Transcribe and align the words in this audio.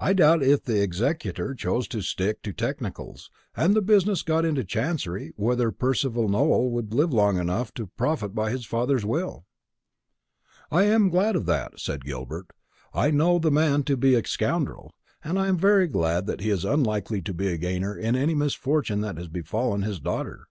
I 0.00 0.14
doubt, 0.14 0.42
if 0.42 0.64
the 0.64 0.82
executor 0.82 1.54
chose 1.54 1.86
to 1.90 2.02
stick 2.02 2.42
to 2.42 2.52
technicals, 2.52 3.30
and 3.56 3.72
the 3.72 3.80
business 3.80 4.22
got 4.22 4.44
into 4.44 4.64
chancery, 4.64 5.32
whether 5.36 5.70
Percival 5.70 6.28
Nowell 6.28 6.72
would 6.72 6.92
live 6.92 7.12
long 7.12 7.38
enough 7.38 7.72
to 7.74 7.86
profit 7.86 8.34
by 8.34 8.50
his 8.50 8.66
father's 8.66 9.04
will." 9.06 9.46
"I 10.72 10.86
am 10.86 11.08
glad 11.08 11.36
of 11.36 11.46
that," 11.46 11.78
said 11.78 12.04
Gilbert. 12.04 12.48
"I 12.92 13.12
know 13.12 13.38
the 13.38 13.52
man 13.52 13.84
to 13.84 13.96
be 13.96 14.16
a 14.16 14.26
scoundrel, 14.26 14.92
and 15.22 15.38
I 15.38 15.46
am 15.46 15.56
very 15.56 15.86
glad 15.86 16.26
that 16.26 16.40
he 16.40 16.50
is 16.50 16.64
unlikely 16.64 17.22
to 17.22 17.32
be 17.32 17.46
a 17.46 17.56
gainer 17.56 17.94
by 17.96 18.02
any 18.02 18.34
misfortune 18.34 19.02
that 19.02 19.18
has 19.18 19.28
befallen 19.28 19.82
his 19.82 20.00
daughter. 20.00 20.48